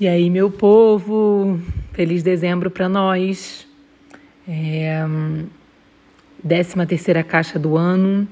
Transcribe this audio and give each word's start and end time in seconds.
E 0.00 0.08
aí, 0.08 0.30
meu 0.30 0.50
povo, 0.50 1.60
feliz 1.92 2.22
dezembro 2.22 2.70
para 2.70 2.88
nós. 2.88 3.68
É, 4.48 5.04
décima 6.42 6.86
terceira 6.86 7.22
caixa 7.22 7.58
do 7.58 7.76
ano, 7.76 8.26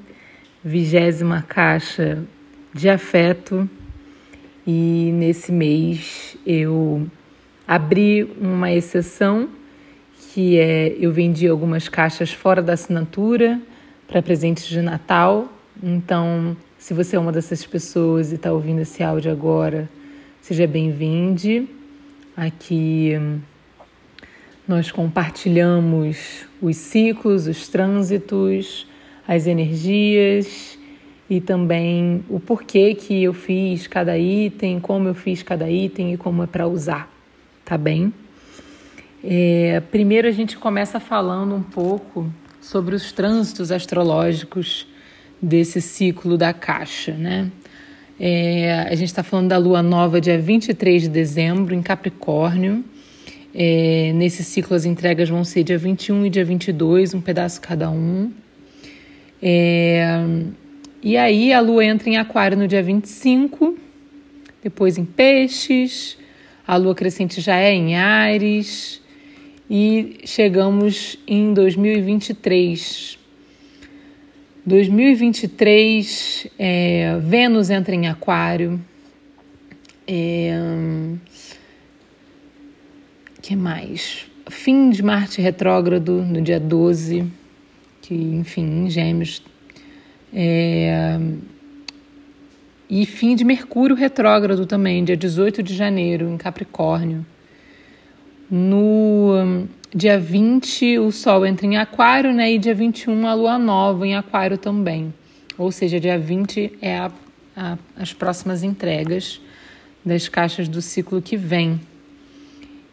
vigésima 0.64 1.44
caixa 1.46 2.24
de 2.72 2.88
afeto. 2.88 3.68
E 4.66 5.12
nesse 5.14 5.52
mês 5.52 6.36
eu 6.46 7.06
abri 7.68 8.24
uma 8.40 8.72
exceção 8.72 9.48
que 10.32 10.58
é 10.58 10.96
eu 10.98 11.12
vendi 11.12 11.46
algumas 11.46 11.88
caixas 11.88 12.32
fora 12.32 12.62
da 12.62 12.72
assinatura 12.72 13.60
para 14.08 14.22
presentes 14.22 14.66
de 14.66 14.80
Natal. 14.80 15.52
Então, 15.80 16.56
se 16.78 16.94
você 16.94 17.16
é 17.16 17.18
uma 17.18 17.30
dessas 17.30 17.64
pessoas 17.64 18.32
e 18.32 18.36
está 18.36 18.50
ouvindo 18.50 18.80
esse 18.80 19.02
áudio 19.02 19.30
agora, 19.30 19.88
Seja 20.40 20.66
bem-vindo. 20.66 21.68
Aqui 22.34 23.12
nós 24.66 24.90
compartilhamos 24.90 26.46
os 26.62 26.76
ciclos, 26.78 27.46
os 27.46 27.68
trânsitos, 27.68 28.86
as 29.28 29.46
energias 29.46 30.78
e 31.28 31.42
também 31.42 32.24
o 32.28 32.40
porquê 32.40 32.94
que 32.94 33.22
eu 33.22 33.34
fiz 33.34 33.86
cada 33.86 34.18
item, 34.18 34.80
como 34.80 35.08
eu 35.08 35.14
fiz 35.14 35.42
cada 35.42 35.70
item 35.70 36.14
e 36.14 36.16
como 36.16 36.42
é 36.42 36.46
para 36.46 36.66
usar, 36.66 37.12
tá 37.62 37.76
bem? 37.76 38.12
É, 39.22 39.80
primeiro 39.90 40.26
a 40.26 40.32
gente 40.32 40.56
começa 40.56 40.98
falando 40.98 41.54
um 41.54 41.62
pouco 41.62 42.32
sobre 42.62 42.94
os 42.94 43.12
trânsitos 43.12 43.70
astrológicos 43.70 44.86
desse 45.40 45.82
ciclo 45.82 46.38
da 46.38 46.54
caixa, 46.54 47.12
né? 47.12 47.52
É, 48.22 48.86
a 48.90 48.94
gente 48.94 49.08
está 49.08 49.22
falando 49.22 49.48
da 49.48 49.56
lua 49.56 49.82
nova, 49.82 50.20
dia 50.20 50.38
23 50.38 51.04
de 51.04 51.08
dezembro, 51.08 51.74
em 51.74 51.80
Capricórnio. 51.80 52.84
É, 53.54 54.12
nesse 54.14 54.44
ciclo, 54.44 54.76
as 54.76 54.84
entregas 54.84 55.30
vão 55.30 55.42
ser 55.42 55.64
dia 55.64 55.78
21 55.78 56.26
e 56.26 56.30
dia 56.30 56.44
22, 56.44 57.14
um 57.14 57.20
pedaço 57.22 57.62
cada 57.62 57.90
um. 57.90 58.30
É, 59.42 60.22
e 61.02 61.16
aí, 61.16 61.50
a 61.50 61.60
lua 61.60 61.82
entra 61.82 62.10
em 62.10 62.18
Aquário 62.18 62.58
no 62.58 62.68
dia 62.68 62.82
25, 62.82 63.78
depois 64.62 64.98
em 64.98 65.04
Peixes, 65.06 66.18
a 66.66 66.76
lua 66.76 66.94
crescente 66.94 67.40
já 67.40 67.56
é 67.56 67.72
em 67.72 67.96
Ares, 67.96 69.00
e 69.68 70.18
chegamos 70.26 71.18
em 71.26 71.54
2023 71.54 73.19
2023, 74.70 76.46
é, 76.56 77.18
Vênus 77.20 77.70
entra 77.70 77.92
em 77.92 78.06
Aquário. 78.06 78.80
É, 80.06 80.56
que 83.42 83.56
mais? 83.56 84.26
Fim 84.48 84.90
de 84.90 85.02
Marte 85.02 85.42
retrógrado 85.42 86.22
no 86.22 86.40
dia 86.40 86.60
12, 86.60 87.26
que 88.00 88.14
enfim, 88.14 88.84
em 88.84 88.88
Gêmeos. 88.88 89.42
É, 90.32 91.18
e 92.88 93.04
fim 93.06 93.34
de 93.34 93.44
Mercúrio 93.44 93.96
retrógrado 93.96 94.66
também, 94.66 95.02
dia 95.02 95.16
18 95.16 95.64
de 95.64 95.74
janeiro, 95.74 96.28
em 96.28 96.36
Capricórnio. 96.36 97.26
No 98.48 99.66
Dia 99.92 100.20
20, 100.20 101.00
o 101.00 101.10
Sol 101.10 101.44
entra 101.44 101.66
em 101.66 101.76
Aquário, 101.76 102.32
né? 102.32 102.52
E 102.52 102.58
dia 102.58 102.72
21, 102.72 103.26
a 103.26 103.34
Lua 103.34 103.58
Nova 103.58 104.06
em 104.06 104.14
Aquário 104.14 104.56
também. 104.56 105.12
Ou 105.58 105.72
seja, 105.72 105.98
dia 105.98 106.16
20 106.16 106.78
é 106.80 106.96
a, 106.96 107.10
a, 107.56 107.76
as 107.96 108.12
próximas 108.12 108.62
entregas 108.62 109.40
das 110.04 110.28
caixas 110.28 110.68
do 110.68 110.80
ciclo 110.80 111.20
que 111.20 111.36
vem. 111.36 111.80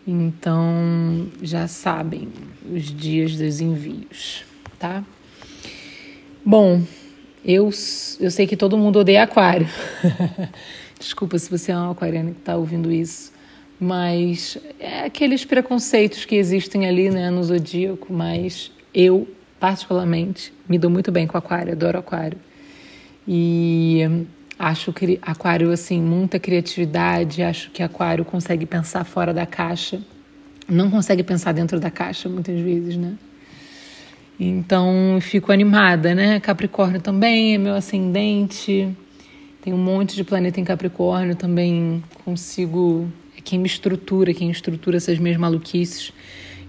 Então, 0.08 1.28
já 1.40 1.68
sabem 1.68 2.30
os 2.68 2.86
dias 2.86 3.36
dos 3.36 3.62
envios, 3.62 4.44
tá? 4.80 5.04
Bom, 6.44 6.82
eu, 7.46 7.70
eu 8.20 8.32
sei 8.32 8.48
que 8.48 8.58
todo 8.58 8.76
mundo 8.76 8.98
odeia 8.98 9.22
Aquário. 9.22 9.70
Desculpa 11.00 11.38
se 11.38 11.48
você 11.48 11.72
é 11.72 11.78
um 11.78 11.92
aquariano 11.92 12.34
que 12.34 12.40
está 12.40 12.56
ouvindo 12.56 12.92
isso 12.92 13.37
mas 13.80 14.58
é 14.80 15.06
aqueles 15.06 15.46
preconceitos 15.46 16.26
que 16.26 16.36
existem 16.36 16.88
ali 16.88 17.10
né, 17.10 17.30
no 17.30 17.44
zodíaco, 17.44 18.12
mas 18.12 18.72
eu, 18.94 19.28
particularmente, 19.60 20.52
me 20.68 20.80
dou 20.80 20.90
muito 20.90 21.12
bem 21.12 21.28
com 21.28 21.38
aquário, 21.38 21.74
adoro 21.74 22.00
aquário. 22.00 22.38
E 23.28 24.02
acho 24.58 24.92
que 24.92 25.20
aquário, 25.22 25.72
assim, 25.72 26.02
muita 26.02 26.40
criatividade, 26.40 27.44
acho 27.44 27.70
que 27.72 27.84
aquário 27.84 28.26
consegue 28.26 28.66
pensar 28.66 29.04
fora 29.04 29.34
da 29.34 29.46
caixa, 29.46 30.02
não 30.68 30.90
consegue 30.90 31.24
pensar 31.24 31.52
dentro 31.52 31.80
da 31.80 31.92
caixa, 31.92 32.28
muitas 32.28 32.60
vezes, 32.60 32.98
né? 32.98 33.14
Então, 34.40 35.18
fico 35.22 35.52
animada, 35.52 36.14
né? 36.14 36.40
Capricórnio 36.40 37.02
também 37.02 37.56
é 37.56 37.58
meu 37.58 37.76
ascendente, 37.76 38.96
tem 39.62 39.74
um 39.74 39.78
monte 39.78 40.16
de 40.16 40.24
planeta 40.24 40.60
em 40.60 40.64
Capricórnio, 40.64 41.36
também 41.36 42.04
consigo 42.24 43.12
quem 43.48 43.58
me 43.58 43.66
estrutura, 43.66 44.34
quem 44.34 44.52
estrutura 44.52 44.98
essas 44.98 45.18
minhas 45.18 45.38
maluquices. 45.38 46.12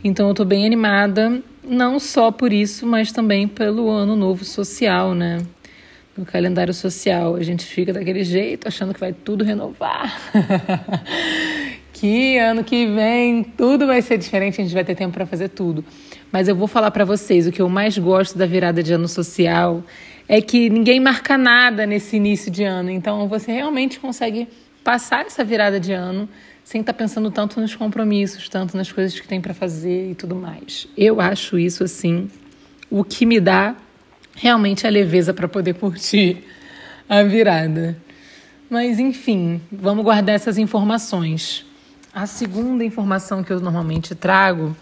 Então 0.05 0.29
eu 0.29 0.35
tô 0.35 0.45
bem 0.45 0.65
animada, 0.65 1.43
não 1.65 1.99
só 1.99 2.31
por 2.31 2.53
isso, 2.53 2.87
mas 2.87 3.11
também 3.11 3.49
pelo 3.49 3.91
ano 3.91 4.15
novo 4.15 4.45
social, 4.45 5.13
né? 5.13 5.39
No 6.17 6.25
calendário 6.25 6.73
social, 6.73 7.35
a 7.35 7.43
gente 7.43 7.65
fica 7.65 7.93
daquele 7.93 8.23
jeito, 8.23 8.69
achando 8.69 8.95
que 8.95 9.01
vai 9.01 9.13
tudo 9.13 9.45
renovar. 9.45 10.17
que 11.93 12.39
ano 12.39 12.63
que 12.63 12.87
vem 12.87 13.43
tudo 13.43 13.85
vai 13.85 14.01
ser 14.01 14.17
diferente, 14.17 14.61
a 14.61 14.65
gente 14.65 14.75
vai 14.75 14.85
ter 14.85 14.95
tempo 14.95 15.15
para 15.15 15.27
fazer 15.27 15.49
tudo. 15.49 15.85
Mas 16.31 16.47
eu 16.47 16.55
vou 16.55 16.69
falar 16.69 16.93
para 16.93 17.05
vocês, 17.05 17.49
o 17.49 17.51
que 17.51 17.61
eu 17.61 17.69
mais 17.69 17.99
gosto 17.99 18.39
da 18.39 18.47
virada 18.47 18.85
de 18.85 18.93
ano 18.93 19.09
social 19.09 19.83
é 20.29 20.41
que 20.41 20.71
ninguém 20.71 21.01
marca 21.01 21.37
nada 21.37 21.85
nesse 21.87 22.17
início 22.17 22.53
de 22.53 22.63
ano. 22.63 22.91
Então 22.91 23.27
você 23.27 23.51
realmente 23.51 23.99
consegue 23.99 24.47
passar 24.85 25.27
essa 25.27 25.43
virada 25.43 25.81
de 25.81 25.93
ano 25.93 26.29
sem 26.69 26.83
estar 26.83 26.93
tá 26.93 26.99
pensando 26.99 27.31
tanto 27.31 27.59
nos 27.63 27.75
compromissos, 27.75 28.47
tanto 28.47 28.77
nas 28.77 28.93
coisas 28.93 29.19
que 29.19 29.27
tem 29.27 29.41
para 29.41 29.55
fazer 29.55 30.11
e 30.11 30.15
tudo 30.15 30.35
mais. 30.35 30.87
Eu 30.99 31.19
acho 31.19 31.59
isso 31.59 31.83
assim 31.83 32.29
o 32.91 33.03
que 33.03 33.25
me 33.25 33.41
dá 33.41 33.75
realmente 34.35 34.87
a 34.87 34.91
leveza 34.91 35.33
para 35.33 35.49
poder 35.49 35.73
curtir 35.77 36.45
a 37.09 37.23
virada. 37.23 37.97
Mas 38.69 38.99
enfim, 38.99 39.63
vamos 39.73 40.05
guardar 40.05 40.35
essas 40.35 40.59
informações. 40.59 41.65
A 42.13 42.27
segunda 42.27 42.85
informação 42.85 43.43
que 43.43 43.51
eu 43.51 43.61
normalmente 43.61 44.15
trago 44.15 44.77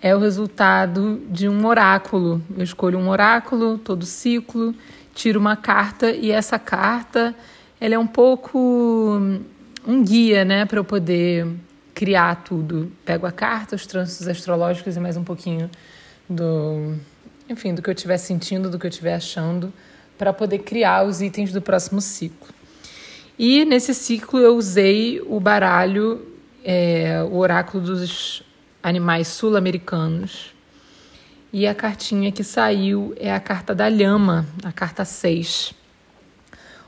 é 0.00 0.14
o 0.14 0.20
resultado 0.20 1.20
de 1.28 1.48
um 1.48 1.66
oráculo. 1.66 2.40
Eu 2.56 2.62
escolho 2.62 2.96
um 2.96 3.08
oráculo 3.08 3.76
todo 3.76 4.06
ciclo, 4.06 4.72
tiro 5.12 5.40
uma 5.40 5.56
carta 5.56 6.12
e 6.12 6.30
essa 6.30 6.60
carta 6.60 7.34
ela 7.80 7.96
é 7.96 7.98
um 7.98 8.06
pouco 8.06 9.20
um 9.86 10.02
guia, 10.02 10.44
né, 10.44 10.64
para 10.64 10.78
eu 10.78 10.84
poder 10.84 11.46
criar 11.94 12.42
tudo. 12.44 12.90
Pego 13.04 13.26
a 13.26 13.32
carta, 13.32 13.76
os 13.76 13.86
trânsitos 13.86 14.26
astrológicos 14.26 14.96
e 14.96 15.00
mais 15.00 15.16
um 15.16 15.24
pouquinho 15.24 15.70
do, 16.28 16.96
enfim, 17.48 17.74
do 17.74 17.82
que 17.82 17.90
eu 17.90 17.94
estiver 17.94 18.16
sentindo, 18.16 18.70
do 18.70 18.78
que 18.78 18.86
eu 18.86 18.90
estiver 18.90 19.14
achando, 19.14 19.72
para 20.16 20.32
poder 20.32 20.58
criar 20.60 21.04
os 21.04 21.20
itens 21.20 21.52
do 21.52 21.60
próximo 21.60 22.00
ciclo. 22.00 22.52
E 23.38 23.64
nesse 23.64 23.94
ciclo 23.94 24.38
eu 24.38 24.56
usei 24.56 25.20
o 25.26 25.38
baralho, 25.38 26.26
é, 26.64 27.22
o 27.22 27.36
oráculo 27.36 27.84
dos 27.84 28.42
animais 28.82 29.28
sul-americanos. 29.28 30.54
E 31.52 31.66
a 31.66 31.74
cartinha 31.74 32.32
que 32.32 32.42
saiu 32.42 33.14
é 33.16 33.32
a 33.32 33.38
carta 33.38 33.74
da 33.74 33.88
lhama, 33.88 34.46
a 34.64 34.72
carta 34.72 35.04
6, 35.04 35.72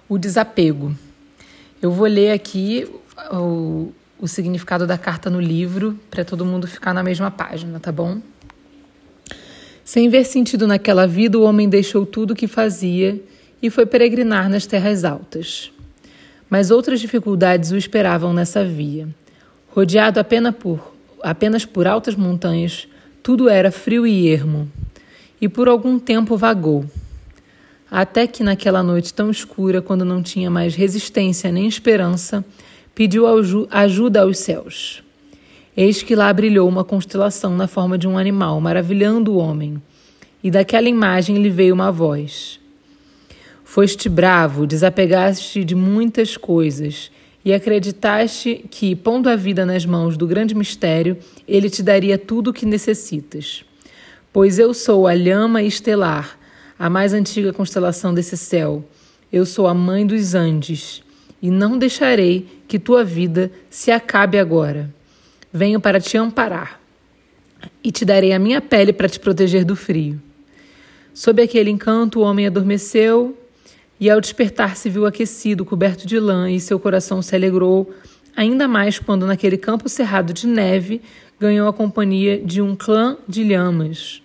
o 0.08 0.18
desapego. 0.18 0.96
Eu 1.80 1.90
vou 1.90 2.06
ler 2.06 2.30
aqui 2.30 2.88
o, 3.30 3.92
o 4.18 4.26
significado 4.26 4.86
da 4.86 4.96
carta 4.96 5.28
no 5.28 5.38
livro 5.38 5.98
para 6.10 6.24
todo 6.24 6.44
mundo 6.44 6.66
ficar 6.66 6.94
na 6.94 7.02
mesma 7.02 7.30
página, 7.30 7.78
tá 7.78 7.92
bom? 7.92 8.18
Sem 9.84 10.08
ver 10.08 10.24
sentido 10.24 10.66
naquela 10.66 11.06
vida, 11.06 11.38
o 11.38 11.42
homem 11.42 11.68
deixou 11.68 12.06
tudo 12.06 12.32
o 12.32 12.34
que 12.34 12.48
fazia 12.48 13.22
e 13.62 13.68
foi 13.68 13.84
peregrinar 13.84 14.48
nas 14.48 14.64
terras 14.66 15.04
altas. 15.04 15.70
Mas 16.48 16.70
outras 16.70 16.98
dificuldades 16.98 17.72
o 17.72 17.76
esperavam 17.76 18.32
nessa 18.32 18.64
via. 18.64 19.06
Rodeado 19.68 20.18
apenas 20.18 20.54
por, 20.54 20.94
apenas 21.22 21.66
por 21.66 21.86
altas 21.86 22.14
montanhas, 22.14 22.88
tudo 23.22 23.50
era 23.50 23.70
frio 23.70 24.06
e 24.06 24.28
ermo. 24.28 24.70
E 25.38 25.48
por 25.48 25.68
algum 25.68 25.98
tempo 25.98 26.38
vagou 26.38 26.86
até 27.90 28.26
que 28.26 28.42
naquela 28.42 28.82
noite 28.82 29.14
tão 29.14 29.30
escura, 29.30 29.80
quando 29.80 30.04
não 30.04 30.22
tinha 30.22 30.50
mais 30.50 30.74
resistência 30.74 31.52
nem 31.52 31.66
esperança, 31.66 32.44
pediu 32.94 33.24
ajuda 33.70 34.22
aos 34.22 34.38
céus. 34.38 35.02
Eis 35.76 36.02
que 36.02 36.14
lá 36.14 36.32
brilhou 36.32 36.68
uma 36.68 36.84
constelação 36.84 37.54
na 37.54 37.68
forma 37.68 37.98
de 37.98 38.08
um 38.08 38.16
animal, 38.16 38.60
maravilhando 38.60 39.34
o 39.34 39.36
homem, 39.36 39.80
e 40.42 40.50
daquela 40.50 40.88
imagem 40.88 41.36
lhe 41.42 41.50
veio 41.50 41.74
uma 41.74 41.92
voz. 41.92 42.58
Foste 43.62 44.08
bravo, 44.08 44.66
desapegaste 44.66 45.64
de 45.64 45.74
muitas 45.74 46.36
coisas, 46.36 47.10
e 47.44 47.52
acreditaste 47.52 48.64
que, 48.70 48.96
pondo 48.96 49.28
a 49.28 49.36
vida 49.36 49.64
nas 49.64 49.84
mãos 49.84 50.16
do 50.16 50.26
grande 50.26 50.54
mistério, 50.54 51.16
ele 51.46 51.70
te 51.70 51.82
daria 51.82 52.18
tudo 52.18 52.50
o 52.50 52.52
que 52.52 52.66
necessitas. 52.66 53.64
Pois 54.32 54.58
eu 54.58 54.74
sou 54.74 55.06
a 55.06 55.14
lhama 55.14 55.62
estelar, 55.62 56.38
a 56.78 56.90
mais 56.90 57.12
antiga 57.12 57.52
constelação 57.52 58.12
desse 58.12 58.36
céu. 58.36 58.84
Eu 59.32 59.44
sou 59.46 59.66
a 59.66 59.74
mãe 59.74 60.06
dos 60.06 60.34
Andes, 60.34 61.02
e 61.40 61.50
não 61.50 61.78
deixarei 61.78 62.46
que 62.68 62.78
tua 62.78 63.04
vida 63.04 63.50
se 63.68 63.90
acabe 63.90 64.38
agora. 64.38 64.92
Venho 65.52 65.80
para 65.80 66.00
te 66.00 66.16
amparar, 66.16 66.80
e 67.82 67.90
te 67.90 68.04
darei 68.04 68.32
a 68.32 68.38
minha 68.38 68.60
pele 68.60 68.92
para 68.92 69.08
te 69.08 69.18
proteger 69.18 69.64
do 69.64 69.76
frio. 69.76 70.20
Sob 71.12 71.42
aquele 71.42 71.70
encanto, 71.70 72.20
o 72.20 72.22
homem 72.22 72.46
adormeceu 72.46 73.36
e 73.98 74.10
ao 74.10 74.20
despertar 74.20 74.76
se 74.76 74.90
viu 74.90 75.06
aquecido, 75.06 75.64
coberto 75.64 76.06
de 76.06 76.18
lã, 76.18 76.50
e 76.50 76.60
seu 76.60 76.78
coração 76.78 77.22
se 77.22 77.34
alegrou 77.34 77.90
ainda 78.36 78.68
mais 78.68 78.98
quando 78.98 79.26
naquele 79.26 79.56
campo 79.56 79.88
cerrado 79.88 80.34
de 80.34 80.46
neve 80.46 81.00
ganhou 81.40 81.66
a 81.66 81.72
companhia 81.72 82.38
de 82.38 82.60
um 82.60 82.76
clã 82.76 83.16
de 83.26 83.42
lhamas. 83.42 84.22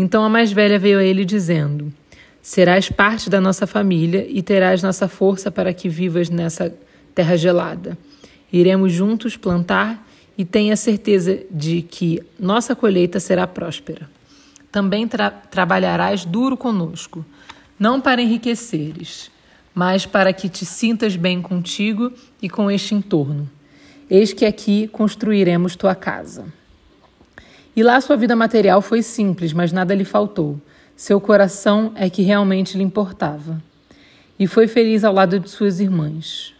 Então 0.00 0.22
a 0.22 0.28
mais 0.28 0.52
velha 0.52 0.78
veio 0.78 1.00
a 1.00 1.02
ele 1.02 1.24
dizendo: 1.24 1.92
Serás 2.40 2.88
parte 2.88 3.28
da 3.28 3.40
nossa 3.40 3.66
família 3.66 4.24
e 4.30 4.40
terás 4.40 4.80
nossa 4.80 5.08
força 5.08 5.50
para 5.50 5.74
que 5.74 5.88
vivas 5.88 6.30
nessa 6.30 6.72
terra 7.12 7.36
gelada. 7.36 7.98
Iremos 8.52 8.92
juntos 8.92 9.36
plantar 9.36 10.06
e 10.38 10.44
tenha 10.44 10.76
certeza 10.76 11.40
de 11.50 11.82
que 11.82 12.22
nossa 12.38 12.76
colheita 12.76 13.18
será 13.18 13.44
próspera. 13.44 14.08
Também 14.70 15.08
tra 15.08 15.32
trabalharás 15.32 16.24
duro 16.24 16.56
conosco 16.56 17.26
não 17.76 18.00
para 18.00 18.22
enriqueceres, 18.22 19.32
mas 19.74 20.06
para 20.06 20.32
que 20.32 20.48
te 20.48 20.64
sintas 20.64 21.16
bem 21.16 21.42
contigo 21.42 22.12
e 22.40 22.48
com 22.48 22.70
este 22.70 22.94
entorno. 22.94 23.50
Eis 24.08 24.32
que 24.32 24.44
aqui 24.44 24.86
construiremos 24.86 25.74
tua 25.74 25.96
casa. 25.96 26.44
E 27.78 27.82
lá 27.84 28.00
sua 28.00 28.16
vida 28.16 28.34
material 28.34 28.82
foi 28.82 29.02
simples, 29.02 29.52
mas 29.52 29.70
nada 29.70 29.94
lhe 29.94 30.04
faltou. 30.04 30.60
Seu 30.96 31.20
coração 31.20 31.92
é 31.94 32.10
que 32.10 32.22
realmente 32.22 32.76
lhe 32.76 32.82
importava. 32.82 33.62
E 34.36 34.48
foi 34.48 34.66
feliz 34.66 35.04
ao 35.04 35.14
lado 35.14 35.38
de 35.38 35.48
suas 35.48 35.78
irmãs. 35.78 36.52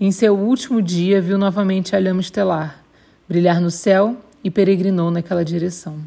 Em 0.00 0.10
seu 0.10 0.36
último 0.36 0.82
dia, 0.82 1.20
viu 1.20 1.38
novamente 1.38 1.94
a 1.94 2.00
lhama 2.00 2.20
estelar 2.20 2.82
brilhar 3.28 3.60
no 3.60 3.70
céu 3.70 4.16
e 4.42 4.50
peregrinou 4.50 5.08
naquela 5.08 5.44
direção. 5.44 6.00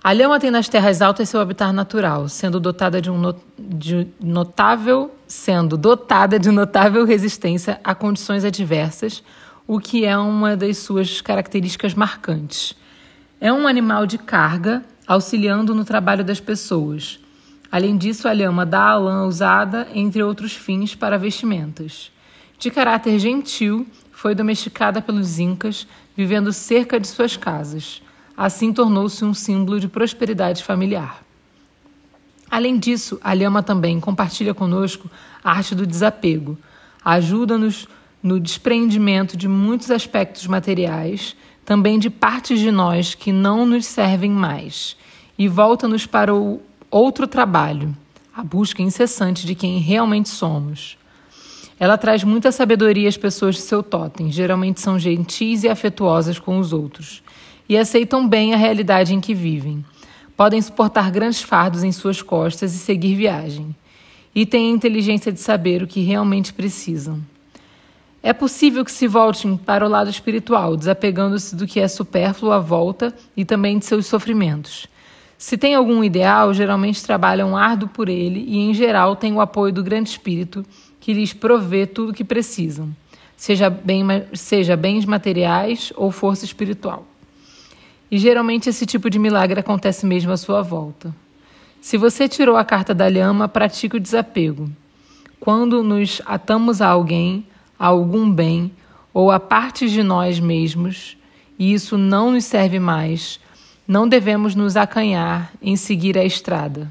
A 0.00 0.12
lhama 0.12 0.38
tem 0.38 0.52
nas 0.52 0.68
terras 0.68 1.02
altas 1.02 1.28
seu 1.28 1.40
habitat 1.40 1.72
natural, 1.72 2.28
sendo 2.28 2.60
dotada 2.60 3.02
de 3.02 3.10
um 3.10 3.34
de 3.58 4.06
notável, 4.20 5.10
sendo 5.26 5.76
dotada 5.76 6.38
de 6.38 6.52
notável 6.52 7.04
resistência 7.04 7.80
a 7.82 7.92
condições 7.92 8.44
adversas, 8.44 9.20
o 9.66 9.80
que 9.80 10.04
é 10.04 10.16
uma 10.16 10.56
das 10.56 10.78
suas 10.78 11.20
características 11.20 11.94
marcantes. 11.94 12.76
É 13.40 13.52
um 13.52 13.66
animal 13.66 14.06
de 14.06 14.18
carga, 14.18 14.84
auxiliando 15.06 15.74
no 15.74 15.84
trabalho 15.84 16.24
das 16.24 16.40
pessoas. 16.40 17.18
Além 17.70 17.96
disso, 17.96 18.28
a 18.28 18.32
lhama 18.32 18.66
dá 18.66 18.90
a 18.90 18.98
lã 18.98 19.26
usada, 19.26 19.88
entre 19.94 20.22
outros 20.22 20.54
fins, 20.54 20.94
para 20.94 21.18
vestimentas. 21.18 22.12
De 22.58 22.70
caráter 22.70 23.18
gentil, 23.18 23.86
foi 24.12 24.34
domesticada 24.34 25.02
pelos 25.02 25.38
incas, 25.38 25.86
vivendo 26.16 26.52
cerca 26.52 27.00
de 27.00 27.08
suas 27.08 27.36
casas. 27.36 28.02
Assim 28.36 28.72
tornou-se 28.72 29.24
um 29.24 29.34
símbolo 29.34 29.80
de 29.80 29.88
prosperidade 29.88 30.62
familiar. 30.62 31.22
Além 32.50 32.78
disso, 32.78 33.18
a 33.22 33.34
Lhama 33.34 33.62
também 33.62 33.98
compartilha 33.98 34.54
conosco 34.54 35.10
a 35.42 35.50
arte 35.50 35.74
do 35.74 35.86
desapego. 35.86 36.56
Ajuda-nos 37.04 37.88
no 38.24 38.40
desprendimento 38.40 39.36
de 39.36 39.46
muitos 39.46 39.90
aspectos 39.90 40.46
materiais, 40.46 41.36
também 41.62 41.98
de 41.98 42.08
partes 42.08 42.58
de 42.58 42.70
nós 42.70 43.14
que 43.14 43.30
não 43.30 43.66
nos 43.66 43.84
servem 43.84 44.30
mais, 44.30 44.96
e 45.38 45.46
volta-nos 45.46 46.06
para 46.06 46.34
o 46.34 46.58
outro 46.90 47.26
trabalho, 47.26 47.94
a 48.34 48.42
busca 48.42 48.80
incessante 48.80 49.46
de 49.46 49.54
quem 49.54 49.78
realmente 49.78 50.30
somos. 50.30 50.96
Ela 51.78 51.98
traz 51.98 52.24
muita 52.24 52.50
sabedoria 52.50 53.10
às 53.10 53.16
pessoas 53.18 53.56
de 53.56 53.60
seu 53.60 53.82
totem, 53.82 54.32
geralmente 54.32 54.80
são 54.80 54.98
gentis 54.98 55.62
e 55.62 55.68
afetuosas 55.68 56.38
com 56.38 56.58
os 56.58 56.72
outros 56.72 57.22
e 57.68 57.76
aceitam 57.76 58.26
bem 58.26 58.54
a 58.54 58.56
realidade 58.56 59.12
em 59.12 59.20
que 59.20 59.34
vivem. 59.34 59.84
Podem 60.34 60.62
suportar 60.62 61.10
grandes 61.10 61.42
fardos 61.42 61.84
em 61.84 61.92
suas 61.92 62.22
costas 62.22 62.74
e 62.74 62.78
seguir 62.78 63.16
viagem. 63.16 63.74
E 64.34 64.46
têm 64.46 64.72
a 64.72 64.74
inteligência 64.74 65.30
de 65.30 65.40
saber 65.40 65.82
o 65.82 65.86
que 65.86 66.00
realmente 66.00 66.52
precisam. 66.52 67.20
É 68.26 68.32
possível 68.32 68.82
que 68.86 68.90
se 68.90 69.06
voltem 69.06 69.54
para 69.54 69.84
o 69.84 69.88
lado 69.88 70.08
espiritual, 70.08 70.78
desapegando-se 70.78 71.54
do 71.54 71.66
que 71.66 71.78
é 71.78 71.86
supérfluo 71.86 72.52
à 72.52 72.58
volta 72.58 73.14
e 73.36 73.44
também 73.44 73.78
de 73.78 73.84
seus 73.84 74.06
sofrimentos. 74.06 74.86
Se 75.36 75.58
tem 75.58 75.74
algum 75.74 76.02
ideal, 76.02 76.54
geralmente 76.54 77.02
trabalham 77.02 77.54
árduo 77.54 77.86
por 77.86 78.08
ele 78.08 78.42
e, 78.48 78.56
em 78.56 78.72
geral, 78.72 79.14
têm 79.14 79.34
o 79.34 79.42
apoio 79.42 79.74
do 79.74 79.84
Grande 79.84 80.08
Espírito, 80.08 80.64
que 80.98 81.12
lhes 81.12 81.34
provê 81.34 81.86
tudo 81.86 82.12
o 82.12 82.14
que 82.14 82.24
precisam, 82.24 82.96
seja, 83.36 83.68
bem, 83.68 84.02
seja 84.32 84.74
bens 84.74 85.04
materiais 85.04 85.92
ou 85.94 86.10
força 86.10 86.46
espiritual. 86.46 87.06
E 88.10 88.16
geralmente 88.16 88.70
esse 88.70 88.86
tipo 88.86 89.10
de 89.10 89.18
milagre 89.18 89.60
acontece 89.60 90.06
mesmo 90.06 90.32
à 90.32 90.38
sua 90.38 90.62
volta. 90.62 91.14
Se 91.78 91.98
você 91.98 92.26
tirou 92.26 92.56
a 92.56 92.64
carta 92.64 92.94
da 92.94 93.06
lhama, 93.06 93.48
pratique 93.48 93.98
o 93.98 94.00
desapego. 94.00 94.70
Quando 95.38 95.82
nos 95.82 96.22
atamos 96.24 96.80
a 96.80 96.88
alguém, 96.88 97.44
a 97.78 97.86
algum 97.86 98.30
bem 98.30 98.72
ou 99.12 99.30
a 99.30 99.38
partes 99.38 99.90
de 99.90 100.02
nós 100.02 100.40
mesmos, 100.40 101.16
e 101.58 101.72
isso 101.72 101.96
não 101.96 102.32
nos 102.32 102.44
serve 102.44 102.78
mais, 102.78 103.38
não 103.86 104.08
devemos 104.08 104.54
nos 104.54 104.76
acanhar 104.76 105.52
em 105.62 105.76
seguir 105.76 106.18
a 106.18 106.24
estrada. 106.24 106.90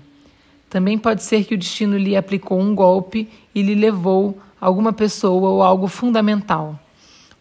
Também 0.70 0.98
pode 0.98 1.24
ser 1.24 1.44
que 1.44 1.54
o 1.54 1.58
destino 1.58 1.98
lhe 1.98 2.16
aplicou 2.16 2.60
um 2.60 2.74
golpe 2.74 3.30
e 3.54 3.62
lhe 3.62 3.76
levou 3.76 4.40
alguma 4.60 4.94
pessoa 4.94 5.50
ou 5.50 5.62
algo 5.62 5.88
fundamental. 5.88 6.80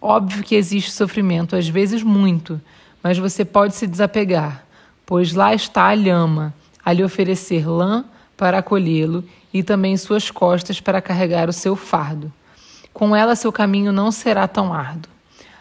Óbvio 0.00 0.42
que 0.42 0.56
existe 0.56 0.90
sofrimento, 0.90 1.54
às 1.54 1.68
vezes 1.68 2.02
muito, 2.02 2.60
mas 3.02 3.18
você 3.18 3.44
pode 3.44 3.74
se 3.76 3.86
desapegar, 3.86 4.64
pois 5.06 5.32
lá 5.32 5.54
está 5.54 5.84
a 5.84 5.94
lhama, 5.94 6.52
a 6.84 6.92
lhe 6.92 7.04
oferecer 7.04 7.68
lã 7.68 8.04
para 8.36 8.58
acolhê-lo 8.58 9.24
e 9.54 9.62
também 9.62 9.96
suas 9.96 10.30
costas 10.30 10.80
para 10.80 11.00
carregar 11.00 11.48
o 11.48 11.52
seu 11.52 11.76
fardo. 11.76 12.32
Com 12.92 13.16
ela, 13.16 13.34
seu 13.34 13.52
caminho 13.52 13.92
não 13.92 14.10
será 14.10 14.46
tão 14.46 14.72
árduo. 14.72 15.10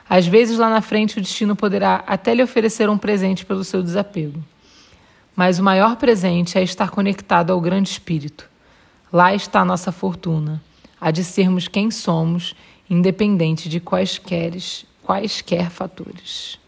Às 0.09 0.27
vezes, 0.27 0.57
lá 0.57 0.69
na 0.69 0.81
frente, 0.81 1.17
o 1.17 1.21
destino 1.21 1.55
poderá 1.55 2.03
até 2.05 2.33
lhe 2.33 2.43
oferecer 2.43 2.89
um 2.89 2.97
presente 2.97 3.45
pelo 3.45 3.63
seu 3.63 3.81
desapego. 3.81 4.43
Mas 5.35 5.57
o 5.57 5.63
maior 5.63 5.95
presente 5.95 6.57
é 6.57 6.63
estar 6.63 6.89
conectado 6.89 7.51
ao 7.51 7.61
Grande 7.61 7.89
Espírito. 7.89 8.49
Lá 9.11 9.33
está 9.33 9.61
a 9.61 9.65
nossa 9.65 9.91
fortuna, 9.91 10.61
a 10.99 11.11
de 11.11 11.23
sermos 11.23 11.67
quem 11.67 11.89
somos, 11.89 12.53
independente 12.89 13.69
de 13.69 13.79
quaisquer, 13.79 14.53
quaisquer 15.01 15.69
fatores. 15.69 16.59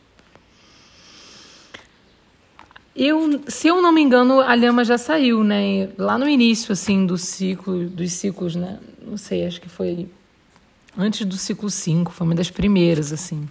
Eu, 2.95 3.41
se 3.47 3.67
eu 3.67 3.81
não 3.81 3.91
me 3.91 4.01
engano, 4.01 4.39
a 4.39 4.53
Lhama 4.55 4.85
já 4.85 4.97
saiu, 4.97 5.43
né? 5.43 5.89
Lá 5.97 6.17
no 6.17 6.29
início, 6.29 6.71
assim, 6.71 7.05
do 7.05 7.17
ciclo, 7.17 7.89
dos 7.89 8.11
ciclos, 8.13 8.55
né? 8.55 8.79
Não 9.05 9.17
sei, 9.17 9.45
acho 9.45 9.59
que 9.59 9.67
foi 9.67 10.07
antes 10.97 11.25
do 11.25 11.35
ciclo 11.35 11.69
5, 11.69 12.11
foi 12.11 12.25
uma 12.25 12.35
das 12.35 12.49
primeiras, 12.49 13.11
assim. 13.11 13.47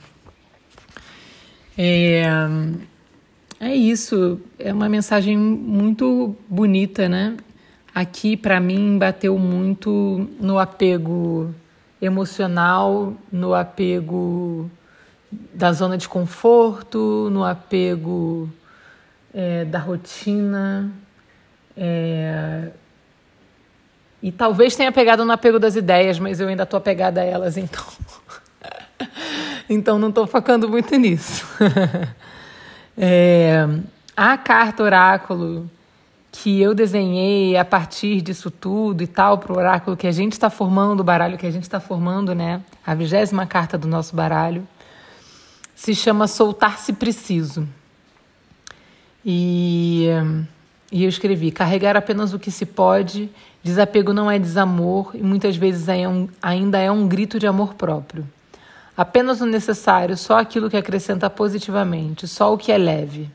É, 1.76 2.24
é 3.58 3.74
isso, 3.74 4.40
é 4.58 4.72
uma 4.72 4.88
mensagem 4.88 5.36
muito 5.36 6.36
bonita, 6.48 7.08
né? 7.08 7.36
Aqui, 7.94 8.36
para 8.36 8.58
mim, 8.58 8.98
bateu 8.98 9.38
muito 9.38 10.28
no 10.40 10.58
apego 10.58 11.54
emocional, 12.00 13.14
no 13.30 13.54
apego 13.54 14.70
da 15.54 15.72
zona 15.72 15.96
de 15.96 16.08
conforto, 16.08 17.28
no 17.30 17.44
apego 17.44 18.50
é, 19.32 19.64
da 19.64 19.78
rotina. 19.78 20.90
É, 21.76 22.70
e 24.22 24.30
talvez 24.30 24.76
tenha 24.76 24.92
pegado 24.92 25.24
no 25.24 25.32
apego 25.32 25.58
das 25.58 25.74
ideias, 25.74 26.18
mas 26.18 26.38
eu 26.38 26.48
ainda 26.48 26.62
estou 26.62 26.78
apegada 26.78 27.20
a 27.20 27.24
elas, 27.24 27.56
então. 27.56 27.84
então 29.68 29.98
não 29.98 30.10
estou 30.10 30.26
focando 30.26 30.68
muito 30.68 30.94
nisso. 30.96 31.44
é, 32.96 33.66
a 34.16 34.38
carta 34.38 34.82
oráculo 34.84 35.68
que 36.30 36.62
eu 36.62 36.72
desenhei 36.72 37.56
a 37.56 37.64
partir 37.64 38.22
disso 38.22 38.50
tudo 38.50 39.02
e 39.02 39.06
tal, 39.06 39.38
para 39.38 39.52
o 39.52 39.56
oráculo 39.56 39.96
que 39.96 40.06
a 40.06 40.12
gente 40.12 40.32
está 40.32 40.48
formando, 40.48 41.00
o 41.00 41.04
baralho 41.04 41.36
que 41.36 41.46
a 41.46 41.50
gente 41.50 41.64
está 41.64 41.80
formando, 41.80 42.34
né? 42.34 42.62
A 42.86 42.94
vigésima 42.94 43.44
carta 43.44 43.76
do 43.76 43.88
nosso 43.88 44.14
baralho, 44.14 44.66
se 45.74 45.94
chama 45.94 46.28
Soltar-se 46.28 46.92
Preciso. 46.92 47.68
E 49.24 50.08
e 50.92 51.04
eu 51.04 51.08
escrevi: 51.08 51.50
carregar 51.50 51.96
apenas 51.96 52.34
o 52.34 52.38
que 52.38 52.50
se 52.50 52.66
pode, 52.66 53.30
desapego 53.62 54.12
não 54.12 54.30
é 54.30 54.38
desamor 54.38 55.12
e 55.14 55.22
muitas 55.22 55.56
vezes 55.56 55.88
é 55.88 56.08
um, 56.08 56.28
ainda 56.42 56.78
é 56.78 56.90
um 56.90 57.06
grito 57.06 57.38
de 57.38 57.46
amor 57.46 57.74
próprio. 57.74 58.26
Apenas 58.96 59.40
o 59.40 59.46
necessário, 59.46 60.16
só 60.16 60.38
aquilo 60.38 60.68
que 60.68 60.76
acrescenta 60.76 61.30
positivamente, 61.30 62.28
só 62.28 62.52
o 62.52 62.58
que 62.58 62.70
é 62.70 62.76
leve. 62.76 63.30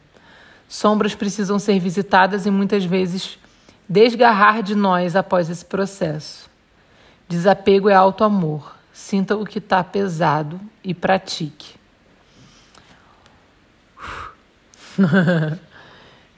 Sombras 0.68 1.16
precisam 1.16 1.58
ser 1.58 1.80
visitadas 1.80 2.46
e 2.46 2.52
muitas 2.52 2.86
vezes 2.86 3.40
desgarrar 3.88 4.62
de 4.62 4.76
nós 4.76 5.16
após 5.16 5.50
esse 5.50 5.66
processo. 5.66 6.50
Desapego 7.28 7.90
é 7.90 7.96
alto 7.96 8.24
amor. 8.24 8.76
Sinta 8.94 9.36
o 9.36 9.46
que 9.46 9.60
está 9.60 9.84
pesado 9.84 10.60
e 10.84 10.94
pratique. 10.94 11.76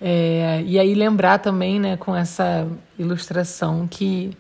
é, 0.02 0.64
e 0.66 0.80
aí 0.80 0.94
lembrar 0.94 1.40
também, 1.40 1.80
né, 1.80 1.98
com 1.98 2.16
essa 2.16 2.68
ilustração 2.98 3.88
que 3.88 4.36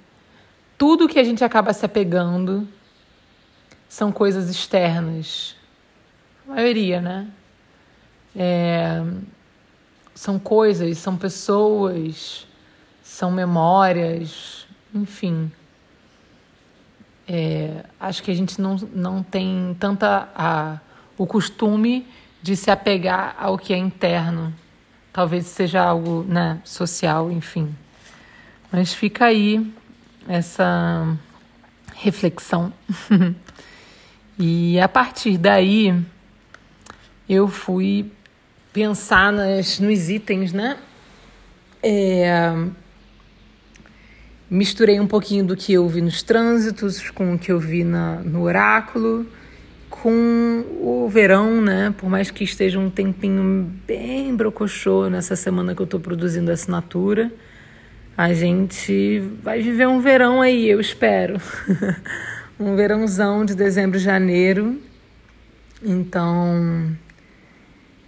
tudo 0.77 1.09
que 1.09 1.19
a 1.19 1.23
gente 1.23 1.43
acaba 1.43 1.73
se 1.73 1.85
apegando 1.85 2.67
são 3.89 4.11
coisas 4.11 4.49
externas. 4.49 5.55
A 6.47 6.53
maioria, 6.53 7.01
né? 7.01 7.27
É, 8.35 9.03
são 10.15 10.39
coisas, 10.39 10.97
são 10.97 11.17
pessoas, 11.17 12.47
são 13.03 13.31
memórias, 13.31 14.65
enfim. 14.93 15.51
É, 17.27 17.83
acho 17.99 18.23
que 18.23 18.31
a 18.31 18.33
gente 18.33 18.61
não, 18.61 18.75
não 18.93 19.21
tem 19.21 19.75
tanta 19.79 20.29
a, 20.33 20.79
o 21.17 21.27
costume 21.27 22.07
de 22.41 22.55
se 22.55 22.71
apegar 22.71 23.35
ao 23.37 23.57
que 23.57 23.73
é 23.73 23.77
interno. 23.77 24.53
Talvez 25.11 25.47
seja 25.47 25.81
algo 25.81 26.23
né, 26.27 26.59
social, 26.63 27.31
enfim. 27.31 27.75
Mas 28.71 28.93
fica 28.93 29.25
aí 29.25 29.65
essa 30.27 31.17
reflexão. 31.95 32.71
e 34.37 34.79
a 34.79 34.87
partir 34.87 35.37
daí 35.37 35.95
eu 37.27 37.47
fui 37.47 38.11
pensar 38.71 39.31
nas, 39.33 39.79
nos 39.79 40.09
itens, 40.09 40.53
né? 40.53 40.77
É, 41.81 42.53
misturei 44.49 44.99
um 44.99 45.07
pouquinho 45.07 45.45
do 45.45 45.55
que 45.55 45.73
eu 45.73 45.87
vi 45.87 46.01
nos 46.01 46.23
trânsitos 46.23 47.09
com 47.11 47.33
o 47.33 47.39
que 47.39 47.51
eu 47.51 47.59
vi 47.59 47.83
na, 47.83 48.15
no 48.17 48.41
oráculo, 48.41 49.25
com 50.01 50.65
o 50.82 51.08
verão, 51.10 51.62
né? 51.62 51.94
Por 51.98 52.10
mais 52.10 52.32
que 52.32 52.44
esteja 52.44 52.79
um 52.79 52.89
tempinho 52.89 53.72
bem 53.86 54.36
brocochô 54.36 55.10
nessa 55.10 55.36
semana 55.36 55.75
que 55.75 55.82
eu 55.82 55.86
estou 55.86 56.00
produzindo 56.00 56.51
a 56.51 56.53
assinatura, 56.53 57.32
a 58.18 58.34
gente 58.34 59.20
vai 59.41 59.62
viver 59.62 59.88
um 59.88 60.00
verão 60.00 60.41
aí, 60.41 60.70
eu 60.70 60.79
espero. 60.79 61.39
um 62.60 62.75
verãozão 62.75 63.46
de 63.46 63.56
dezembro, 63.56 63.98
janeiro. 64.00 64.79
Então, 65.84 66.96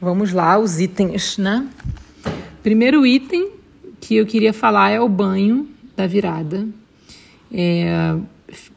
Vamos 0.04 0.34
lá, 0.34 0.58
os 0.58 0.80
itens, 0.80 1.38
né? 1.38 1.70
Primeiro 2.64 3.06
item 3.06 3.52
que 4.00 4.16
eu 4.16 4.26
queria 4.26 4.52
falar 4.52 4.90
é 4.90 5.00
o 5.00 5.08
banho 5.08 5.70
da 5.96 6.08
virada. 6.08 6.68
É, 7.54 8.16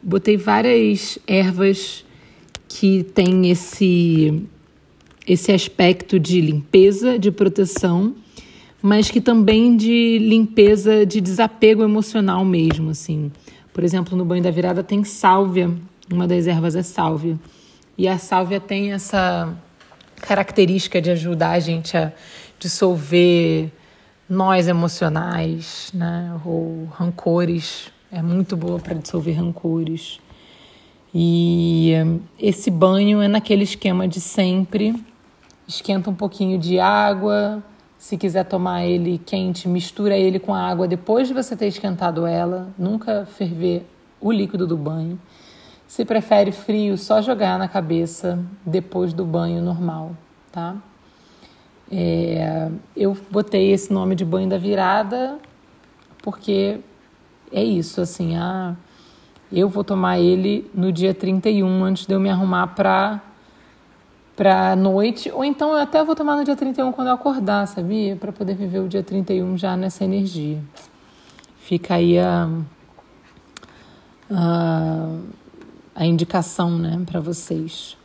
botei 0.03 0.37
várias 0.37 1.17
ervas 1.25 2.04
que 2.77 3.03
têm 3.03 3.49
esse, 3.49 4.45
esse 5.25 5.49
aspecto 5.53 6.19
de 6.19 6.41
limpeza, 6.41 7.17
de 7.17 7.31
proteção, 7.31 8.13
mas 8.81 9.09
que 9.09 9.21
também 9.21 9.77
de 9.77 10.17
limpeza, 10.19 11.05
de 11.05 11.21
desapego 11.21 11.83
emocional 11.83 12.43
mesmo, 12.43 12.89
assim. 12.89 13.31
Por 13.73 13.81
exemplo, 13.81 14.17
no 14.17 14.25
banho 14.25 14.43
da 14.43 14.51
virada 14.51 14.83
tem 14.83 15.05
sálvia, 15.05 15.71
uma 16.11 16.27
das 16.27 16.47
ervas 16.47 16.75
é 16.75 16.83
sálvia. 16.83 17.39
E 17.97 18.09
a 18.09 18.17
sálvia 18.17 18.59
tem 18.59 18.91
essa 18.91 19.57
característica 20.17 21.01
de 21.01 21.11
ajudar 21.11 21.51
a 21.51 21.59
gente 21.61 21.95
a 21.95 22.11
dissolver 22.59 23.71
nós 24.29 24.67
emocionais, 24.67 25.91
né? 25.93 26.37
Ou 26.43 26.89
rancores. 26.91 27.89
É 28.11 28.21
muito 28.21 28.57
boa 28.57 28.79
para 28.79 28.95
dissolver 28.95 29.37
rancores. 29.37 30.19
E 31.17 31.93
esse 32.37 32.69
banho 32.69 33.21
é 33.21 33.27
naquele 33.29 33.63
esquema 33.63 34.05
de 34.05 34.19
sempre. 34.19 34.93
Esquenta 35.65 36.09
um 36.09 36.13
pouquinho 36.13 36.59
de 36.59 36.77
água. 36.77 37.63
Se 37.97 38.17
quiser 38.17 38.43
tomar 38.43 38.85
ele 38.85 39.17
quente, 39.17 39.69
mistura 39.69 40.17
ele 40.17 40.39
com 40.39 40.53
a 40.53 40.61
água 40.61 40.89
depois 40.89 41.29
de 41.29 41.33
você 41.33 41.55
ter 41.55 41.67
esquentado 41.67 42.27
ela. 42.27 42.67
Nunca 42.77 43.25
ferver 43.25 43.87
o 44.19 44.29
líquido 44.29 44.67
do 44.67 44.75
banho. 44.75 45.17
Se 45.87 46.03
prefere 46.03 46.51
frio, 46.51 46.97
só 46.97 47.21
jogar 47.21 47.57
na 47.57 47.69
cabeça 47.69 48.37
depois 48.65 49.13
do 49.13 49.23
banho 49.23 49.61
normal, 49.61 50.17
tá? 50.51 50.75
É, 51.89 52.69
eu 52.93 53.15
botei 53.31 53.71
esse 53.71 53.93
nome 53.93 54.15
de 54.15 54.25
banho 54.25 54.49
da 54.49 54.57
virada 54.57 55.39
porque 56.21 56.79
é 57.51 57.63
isso, 57.63 58.01
assim, 58.01 58.35
ah, 58.35 58.75
eu 59.51 59.69
vou 59.69 59.83
tomar 59.83 60.19
ele 60.19 60.69
no 60.73 60.91
dia 60.91 61.13
31 61.13 61.83
antes 61.83 62.05
de 62.05 62.13
eu 62.13 62.19
me 62.19 62.29
arrumar 62.29 62.67
para 62.67 63.21
para 64.35 64.75
noite, 64.75 65.31
ou 65.31 65.45
então 65.45 65.71
eu 65.71 65.77
até 65.77 66.03
vou 66.03 66.13
tomar 66.13 66.35
no 66.35 66.43
dia 66.43 66.57
31 66.57 66.91
quando 66.91 67.07
eu 67.07 67.13
acordar, 67.13 67.65
sabia? 67.69 68.17
Para 68.17 68.33
poder 68.33 68.53
viver 68.53 68.79
o 68.79 68.87
dia 68.89 69.01
31 69.01 69.57
já 69.57 69.77
nessa 69.77 70.03
energia. 70.03 70.61
Fica 71.57 71.95
aí 71.95 72.19
a, 72.19 72.49
a 74.29 75.07
a 75.95 76.05
indicação 76.05 76.77
né, 76.77 77.01
para 77.05 77.21
vocês. 77.21 77.97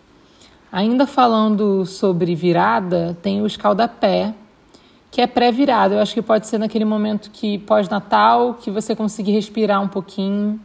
Ainda 0.70 1.06
falando 1.06 1.84
sobre 1.84 2.36
virada, 2.36 3.18
tem 3.20 3.42
o 3.42 3.46
escaldapé, 3.46 4.32
que 5.10 5.20
é 5.20 5.26
pré-virada. 5.26 5.96
Eu 5.96 5.98
acho 5.98 6.14
que 6.14 6.22
pode 6.22 6.46
ser 6.46 6.58
naquele 6.58 6.84
momento 6.84 7.30
que 7.32 7.58
pós-natal, 7.58 8.54
que 8.54 8.70
você 8.70 8.94
conseguir 8.94 9.32
respirar 9.32 9.82
um 9.82 9.88
pouquinho. 9.88 10.60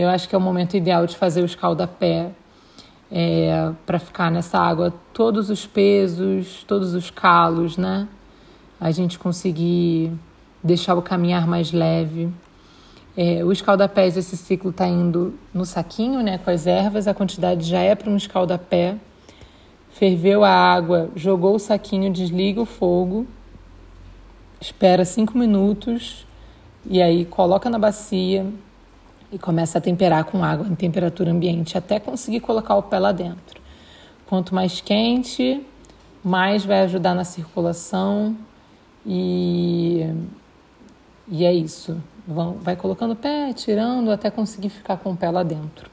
Eu 0.00 0.08
acho 0.08 0.28
que 0.28 0.34
é 0.36 0.38
o 0.38 0.40
momento 0.40 0.76
ideal 0.76 1.04
de 1.08 1.16
fazer 1.16 1.42
o 1.42 1.44
escaldapé 1.44 2.30
é, 3.10 3.72
para 3.84 3.98
ficar 3.98 4.30
nessa 4.30 4.56
água 4.56 4.94
todos 5.12 5.50
os 5.50 5.66
pesos, 5.66 6.62
todos 6.68 6.94
os 6.94 7.10
calos, 7.10 7.76
né? 7.76 8.06
A 8.80 8.92
gente 8.92 9.18
conseguir 9.18 10.12
deixar 10.62 10.94
o 10.94 11.02
caminhar 11.02 11.48
mais 11.48 11.72
leve. 11.72 12.32
É, 13.16 13.44
o 13.44 13.50
escaldapés, 13.50 14.16
esse 14.16 14.36
ciclo 14.36 14.70
está 14.70 14.86
indo 14.86 15.34
no 15.52 15.64
saquinho, 15.64 16.22
né, 16.22 16.38
com 16.38 16.48
as 16.48 16.68
ervas, 16.68 17.08
a 17.08 17.12
quantidade 17.12 17.64
já 17.64 17.80
é 17.80 17.96
para 17.96 18.08
um 18.08 18.16
escaldapé. 18.16 18.94
Ferveu 19.90 20.44
a 20.44 20.50
água, 20.50 21.10
jogou 21.16 21.56
o 21.56 21.58
saquinho, 21.58 22.12
desliga 22.12 22.60
o 22.60 22.64
fogo, 22.64 23.26
espera 24.60 25.04
cinco 25.04 25.36
minutos 25.36 26.24
e 26.86 27.02
aí 27.02 27.24
coloca 27.24 27.68
na 27.68 27.80
bacia 27.80 28.46
e 29.32 29.38
começa 29.38 29.78
a 29.78 29.80
temperar 29.80 30.24
com 30.24 30.42
água 30.42 30.66
em 30.66 30.74
temperatura 30.74 31.30
ambiente 31.30 31.76
até 31.76 32.00
conseguir 32.00 32.40
colocar 32.40 32.76
o 32.76 32.82
pé 32.82 32.98
lá 32.98 33.12
dentro. 33.12 33.60
Quanto 34.26 34.54
mais 34.54 34.80
quente, 34.80 35.64
mais 36.24 36.64
vai 36.64 36.82
ajudar 36.82 37.14
na 37.14 37.24
circulação 37.24 38.36
e, 39.06 40.06
e 41.28 41.44
é 41.44 41.52
isso. 41.52 42.00
Vão, 42.26 42.54
vai 42.54 42.76
colocando 42.76 43.12
o 43.12 43.16
pé, 43.16 43.52
tirando 43.52 44.10
até 44.10 44.30
conseguir 44.30 44.68
ficar 44.68 44.98
com 44.98 45.12
o 45.12 45.16
pé 45.16 45.30
lá 45.30 45.42
dentro. 45.42 45.90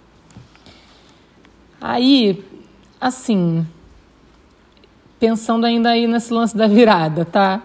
Aí, 1.79 2.43
assim, 2.99 3.65
pensando 5.19 5.65
ainda 5.65 5.89
aí 5.89 6.07
nesse 6.07 6.33
lance 6.33 6.55
da 6.55 6.67
virada, 6.67 7.23
tá? 7.23 7.61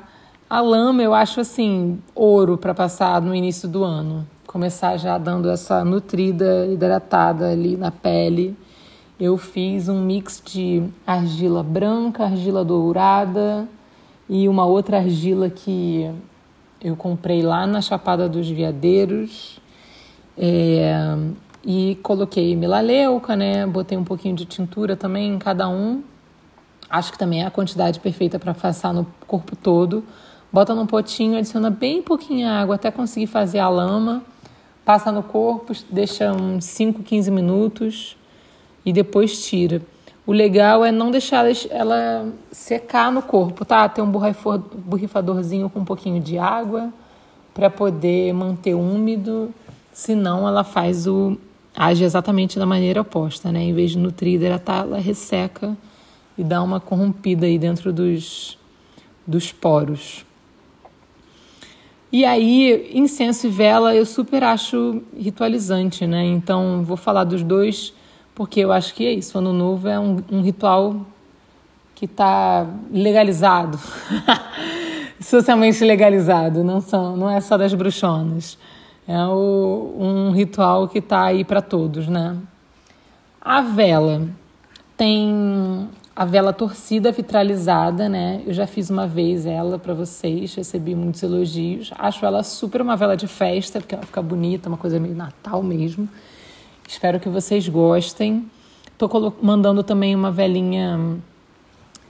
A 0.49 0.61
lama 0.61 1.03
eu 1.03 1.15
acho 1.15 1.41
assim, 1.41 2.00
ouro 2.15 2.59
para 2.59 2.75
passar 2.75 3.21
no 3.23 3.35
início 3.35 3.69
do 3.69 3.85
ano. 3.85 4.27
Começar 4.50 4.97
já 4.97 5.16
dando 5.16 5.49
essa 5.49 5.85
nutrida, 5.85 6.66
hidratada 6.66 7.52
ali 7.52 7.76
na 7.76 7.92
pele. 7.92 8.57
Eu 9.19 9.38
fiz 9.38 9.88
um 9.88 10.02
mix 10.02 10.42
de 10.45 10.83
argila 11.07 11.62
branca, 11.62 12.25
argila 12.25 12.64
dourada 12.64 13.69
e 14.28 14.49
uma 14.49 14.66
outra 14.66 14.97
argila 14.97 15.49
que 15.49 16.11
eu 16.83 16.97
comprei 16.97 17.42
lá 17.42 17.64
na 17.64 17.80
Chapada 17.80 18.28
dos 18.28 18.50
Veadeiros 18.50 19.61
é, 20.37 21.16
e 21.64 21.97
coloquei 22.02 22.57
melaleuca, 22.57 23.37
né? 23.37 23.64
Botei 23.69 23.97
um 23.97 24.02
pouquinho 24.02 24.35
de 24.35 24.47
tintura 24.47 24.97
também 24.97 25.33
em 25.33 25.38
cada 25.38 25.69
um. 25.69 26.02
Acho 26.90 27.12
que 27.12 27.19
também 27.19 27.45
é 27.45 27.47
a 27.47 27.52
quantidade 27.52 28.00
perfeita 28.00 28.37
para 28.37 28.52
passar 28.52 28.92
no 28.92 29.07
corpo 29.28 29.54
todo. 29.54 30.02
Bota 30.52 30.75
num 30.75 30.88
potinho, 30.88 31.38
adiciona 31.38 31.71
bem 31.71 32.02
pouquinho 32.02 32.49
água 32.49 32.75
até 32.75 32.90
conseguir 32.90 33.28
fazer 33.28 33.61
a 33.61 33.69
lama. 33.69 34.25
Passa 34.85 35.13
no 35.13 35.23
corpo, 35.23 35.73
deixa 35.91 36.33
uns 36.33 36.65
5, 36.65 37.03
15 37.03 37.31
minutos 37.31 38.17
e 38.85 38.93
depois 38.93 39.45
tira. 39.47 39.83
o 40.27 40.33
legal 40.33 40.85
é 40.85 40.93
não 40.93 41.11
deixar 41.11 41.45
ela 41.71 42.29
secar 42.51 43.13
no 43.13 43.23
corpo, 43.23 43.65
tá? 43.65 43.89
Ter 43.89 44.01
um 44.01 44.11
borrifadorzinho 44.11 45.69
com 45.69 45.81
um 45.81 45.85
pouquinho 45.85 46.21
de 46.21 46.39
água 46.39 46.93
para 47.53 47.69
poder 47.69 48.33
manter 48.33 48.75
úmido, 48.75 49.53
senão 49.93 50.47
ela 50.47 50.65
faz 50.65 51.07
o 51.07 51.37
age 51.77 52.05
exatamente 52.05 52.59
da 52.59 52.67
maneira 52.67 53.01
oposta, 53.01 53.53
né? 53.53 53.63
Em 53.63 53.75
vez 53.75 53.93
de 53.93 53.99
nutrir, 53.99 54.35
hidratar, 54.35 54.83
ela 54.83 54.99
resseca 54.99 55.77
e 56.37 56.45
dá 56.45 56.63
uma 56.63 56.81
corrompida 56.81 57.47
aí 57.47 57.59
dentro 57.59 57.93
dos, 57.93 58.59
dos 59.27 59.53
poros. 59.53 60.25
E 62.12 62.25
aí, 62.25 62.90
incenso 62.93 63.47
e 63.47 63.50
vela 63.50 63.95
eu 63.95 64.05
super 64.05 64.43
acho 64.43 65.00
ritualizante, 65.17 66.09
né? 66.09 66.25
Então, 66.25 66.83
vou 66.83 66.97
falar 66.97 67.23
dos 67.23 67.43
dois, 67.45 67.95
porque 68.35 68.61
eu 68.61 68.73
acho 68.73 68.95
que 68.95 69.07
é 69.07 69.12
isso. 69.12 69.38
Ano 69.38 69.52
Novo 69.52 69.87
é 69.87 69.99
um, 69.99 70.17
um 70.31 70.43
ritual 70.43 71.07
que 71.95 72.07
está 72.07 72.67
legalizado, 72.90 73.79
socialmente 75.21 75.85
legalizado, 75.85 76.64
não, 76.64 76.81
são, 76.81 77.17
não 77.17 77.31
é 77.31 77.40
só 77.40 77.57
das 77.57 77.75
bruxonas. 77.75 78.59
É 79.07 79.19
o, 79.26 79.95
um 79.99 80.31
ritual 80.33 80.88
que 80.88 80.99
está 80.99 81.25
aí 81.25 81.45
para 81.45 81.61
todos, 81.61 82.09
né? 82.09 82.37
A 83.40 83.61
vela 83.61 84.29
tem 84.97 85.88
a 86.21 86.25
vela 86.27 86.53
torcida 86.53 87.11
vitralizada, 87.11 88.07
né? 88.07 88.43
Eu 88.47 88.53
já 88.53 88.67
fiz 88.67 88.91
uma 88.91 89.07
vez 89.07 89.47
ela 89.47 89.79
para 89.79 89.95
vocês, 89.95 90.55
recebi 90.55 90.95
muitos 90.95 91.23
elogios. 91.23 91.91
Acho 91.99 92.27
ela 92.27 92.43
super 92.43 92.83
uma 92.83 92.95
vela 92.95 93.17
de 93.17 93.27
festa, 93.27 93.81
porque 93.81 93.95
ela 93.95 94.05
fica 94.05 94.21
bonita, 94.21 94.69
uma 94.69 94.77
coisa 94.77 95.00
meio 95.00 95.15
Natal 95.15 95.62
mesmo. 95.62 96.07
Espero 96.87 97.19
que 97.19 97.29
vocês 97.31 97.67
gostem. 97.71 98.50
Tô 98.99 99.09
mandando 99.41 99.83
também 99.83 100.15
uma 100.15 100.31
velinha 100.31 101.17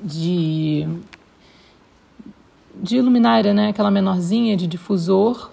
de 0.02 0.88
de 2.82 3.00
luminária, 3.00 3.54
né? 3.54 3.68
Aquela 3.68 3.92
menorzinha 3.92 4.56
de 4.56 4.66
difusor, 4.66 5.52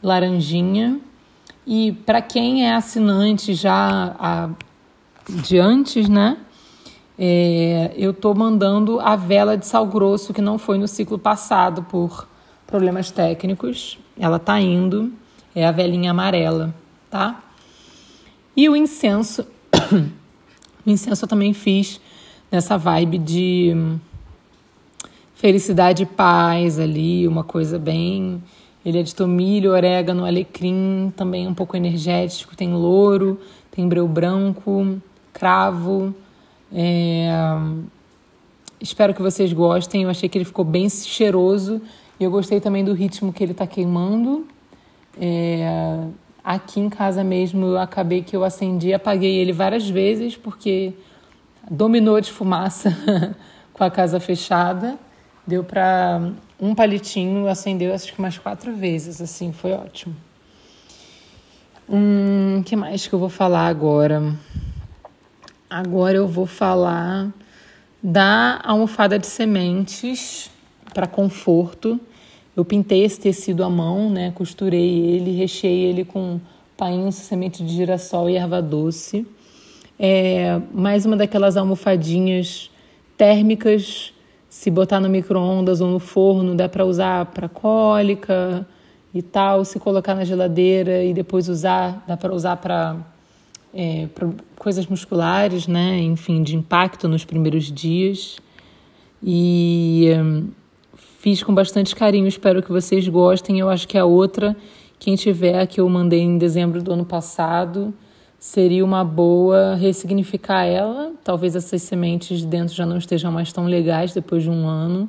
laranjinha. 0.00 1.00
E 1.66 1.90
para 2.06 2.22
quem 2.22 2.64
é 2.64 2.76
assinante 2.76 3.54
já 3.54 4.14
a, 4.20 4.50
de 5.28 5.58
antes, 5.58 6.08
né? 6.08 6.36
É, 7.20 7.92
eu 7.96 8.12
estou 8.12 8.32
mandando 8.32 9.00
a 9.00 9.16
vela 9.16 9.56
de 9.56 9.66
sal 9.66 9.84
grosso 9.84 10.32
que 10.32 10.40
não 10.40 10.56
foi 10.56 10.78
no 10.78 10.86
ciclo 10.86 11.18
passado 11.18 11.82
por 11.82 12.28
problemas 12.64 13.10
técnicos. 13.10 13.98
Ela 14.16 14.36
está 14.36 14.60
indo, 14.60 15.12
é 15.52 15.66
a 15.66 15.72
velinha 15.72 16.12
amarela, 16.12 16.72
tá? 17.10 17.42
E 18.56 18.68
o 18.68 18.76
incenso, 18.76 19.44
o 20.86 20.90
incenso 20.90 21.24
eu 21.24 21.28
também 21.28 21.52
fiz 21.52 22.00
nessa 22.52 22.78
vibe 22.78 23.18
de 23.18 23.74
felicidade 25.34 26.04
e 26.04 26.06
paz 26.06 26.78
ali, 26.78 27.26
uma 27.26 27.42
coisa 27.42 27.80
bem. 27.80 28.40
Ele 28.84 29.00
é 29.00 29.02
de 29.02 29.12
tomilho, 29.12 29.72
orégano, 29.72 30.24
alecrim, 30.24 31.12
também 31.16 31.48
um 31.48 31.54
pouco 31.54 31.76
energético. 31.76 32.56
Tem 32.56 32.72
louro, 32.72 33.40
tem 33.72 33.88
breu 33.88 34.06
branco, 34.06 35.00
cravo 35.32 36.14
é... 36.72 37.28
Espero 38.80 39.12
que 39.12 39.22
vocês 39.22 39.52
gostem. 39.52 40.02
Eu 40.02 40.10
achei 40.10 40.28
que 40.28 40.38
ele 40.38 40.44
ficou 40.44 40.64
bem 40.64 40.88
cheiroso 40.88 41.80
e 42.18 42.24
eu 42.24 42.30
gostei 42.30 42.60
também 42.60 42.84
do 42.84 42.92
ritmo 42.92 43.32
que 43.32 43.42
ele 43.42 43.52
está 43.52 43.66
queimando. 43.66 44.46
É... 45.20 46.06
Aqui 46.44 46.80
em 46.80 46.88
casa 46.88 47.22
mesmo 47.22 47.66
eu 47.66 47.78
acabei 47.78 48.22
que 48.22 48.34
eu 48.34 48.44
acendi 48.44 48.88
e 48.88 48.94
apaguei 48.94 49.36
ele 49.36 49.52
várias 49.52 49.88
vezes 49.88 50.36
porque 50.36 50.94
dominou 51.70 52.20
de 52.20 52.30
fumaça 52.30 52.96
com 53.72 53.84
a 53.84 53.90
casa 53.90 54.18
fechada. 54.20 54.98
Deu 55.46 55.64
para 55.64 56.32
um 56.60 56.74
palitinho, 56.74 57.48
acendeu 57.48 57.94
acho 57.94 58.12
que 58.12 58.18
umas 58.18 58.36
quatro 58.36 58.74
vezes, 58.74 59.20
assim, 59.20 59.52
foi 59.52 59.72
ótimo. 59.72 60.14
Hum, 61.88 62.62
que 62.66 62.76
mais 62.76 63.06
que 63.06 63.14
eu 63.14 63.18
vou 63.18 63.30
falar 63.30 63.66
agora? 63.66 64.34
Agora 65.70 66.16
eu 66.16 66.26
vou 66.26 66.46
falar 66.46 67.30
da 68.02 68.58
almofada 68.64 69.18
de 69.18 69.26
sementes 69.26 70.50
para 70.94 71.06
conforto. 71.06 72.00
Eu 72.56 72.64
pintei 72.64 73.04
esse 73.04 73.20
tecido 73.20 73.62
à 73.62 73.68
mão, 73.68 74.08
né? 74.08 74.32
Costurei 74.34 74.98
ele, 74.98 75.32
recheei 75.32 75.84
ele 75.84 76.06
com 76.06 76.40
painho, 76.74 77.12
semente 77.12 77.62
de 77.62 77.70
girassol 77.74 78.30
e 78.30 78.36
erva 78.36 78.62
doce. 78.62 79.26
É 79.98 80.58
mais 80.72 81.04
uma 81.04 81.18
daquelas 81.18 81.54
almofadinhas 81.54 82.70
térmicas. 83.18 84.14
Se 84.48 84.70
botar 84.70 85.00
no 85.00 85.08
micro-ondas 85.10 85.82
ou 85.82 85.90
no 85.90 85.98
forno, 85.98 86.54
dá 86.54 86.66
para 86.66 86.86
usar 86.86 87.26
para 87.26 87.46
cólica 87.46 88.66
e 89.12 89.20
tal. 89.20 89.66
Se 89.66 89.78
colocar 89.78 90.14
na 90.14 90.24
geladeira 90.24 91.04
e 91.04 91.12
depois 91.12 91.46
usar, 91.46 92.02
dá 92.08 92.16
para 92.16 92.34
usar 92.34 92.56
para 92.56 92.96
é, 93.72 94.08
coisas 94.56 94.86
musculares, 94.86 95.66
né? 95.66 95.98
Enfim, 96.00 96.42
de 96.42 96.56
impacto 96.56 97.08
nos 97.08 97.24
primeiros 97.24 97.70
dias. 97.70 98.38
E 99.22 100.10
hum, 100.16 100.48
fiz 100.94 101.42
com 101.42 101.54
bastante 101.54 101.94
carinho, 101.94 102.26
espero 102.26 102.62
que 102.62 102.70
vocês 102.70 103.06
gostem. 103.08 103.58
Eu 103.58 103.68
acho 103.68 103.86
que 103.86 103.98
a 103.98 104.04
outra, 104.04 104.56
quem 104.98 105.16
tiver, 105.16 105.66
que 105.66 105.80
eu 105.80 105.88
mandei 105.88 106.20
em 106.20 106.38
dezembro 106.38 106.82
do 106.82 106.92
ano 106.92 107.04
passado, 107.04 107.92
seria 108.38 108.84
uma 108.84 109.04
boa 109.04 109.74
ressignificar 109.74 110.64
ela. 110.64 111.12
Talvez 111.24 111.56
essas 111.56 111.82
sementes 111.82 112.44
dentro 112.44 112.74
já 112.74 112.86
não 112.86 112.98
estejam 112.98 113.32
mais 113.32 113.52
tão 113.52 113.66
legais 113.66 114.12
depois 114.12 114.42
de 114.42 114.50
um 114.50 114.66
ano. 114.66 115.08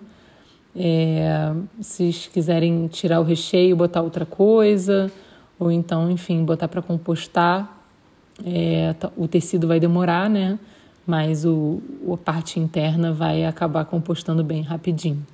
É, 0.76 1.52
se 1.82 2.12
quiserem 2.32 2.88
tirar 2.88 3.19
o 3.19 3.24
recheio, 3.24 3.76
botar 3.76 4.02
outra 4.02 4.26
coisa, 4.26 5.12
ou 5.60 5.72
então, 5.72 6.10
enfim, 6.10 6.43
botar 6.43 6.67
para 6.67 6.82
compostar, 6.82 7.79
é, 8.45 8.95
o 9.17 9.28
tecido 9.28 9.67
vai 9.67 9.80
demorar, 9.80 10.30
né? 10.30 10.58
Mas 11.06 11.45
o, 11.45 11.82
a 12.12 12.17
parte 12.17 12.60
interna 12.60 13.12
vai 13.12 13.45
acabar 13.45 13.86
compostando 13.86 14.43
bem 14.43 14.62
rapidinho. 14.62 15.25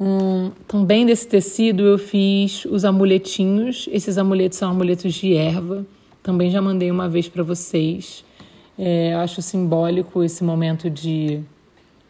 Hum, 0.00 0.50
também 0.66 1.04
desse 1.04 1.28
tecido 1.28 1.82
eu 1.82 1.98
fiz 1.98 2.64
os 2.64 2.84
amuletinhos. 2.84 3.88
Esses 3.92 4.16
amuletos 4.16 4.58
são 4.58 4.70
amuletos 4.70 5.12
de 5.12 5.34
erva. 5.34 5.84
Também 6.22 6.50
já 6.50 6.62
mandei 6.62 6.90
uma 6.90 7.08
vez 7.08 7.28
para 7.28 7.42
vocês. 7.42 8.24
É, 8.78 9.14
acho 9.14 9.42
simbólico 9.42 10.22
esse 10.24 10.42
momento 10.42 10.88
de, 10.88 11.40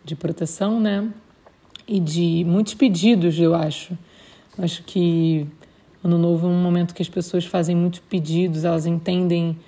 de 0.05 0.15
proteção, 0.15 0.79
né? 0.79 1.09
E 1.87 1.99
de 1.99 2.45
muitos 2.47 2.75
pedidos, 2.75 3.39
eu 3.41 3.57
acho. 3.57 3.99
Acho 4.57 4.85
que 4.85 5.49
Ano 6.03 6.17
Novo 6.17 6.47
é 6.47 6.51
um 6.51 6.63
momento 6.63 6.95
que 6.95 7.03
as 7.03 7.11
pessoas 7.11 7.45
fazem 7.45 7.77
muitos 7.77 8.01
pedidos, 8.01 8.65
elas 8.65 8.87
entendem, 8.87 9.59